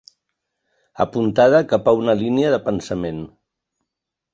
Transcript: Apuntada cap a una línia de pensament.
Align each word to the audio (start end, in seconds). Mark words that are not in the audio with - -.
Apuntada 1.05 1.61
cap 1.75 1.87
a 1.87 1.95
una 2.03 2.19
línia 2.25 2.59
de 2.59 2.63
pensament. 2.71 3.25